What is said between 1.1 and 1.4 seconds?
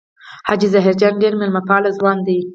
ډېر